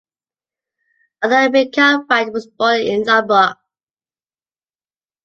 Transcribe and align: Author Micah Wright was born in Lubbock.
Author 1.23 1.51
Micah 1.51 2.03
Wright 2.09 2.33
was 2.33 2.47
born 2.47 2.81
in 2.81 3.03
Lubbock. 3.03 3.59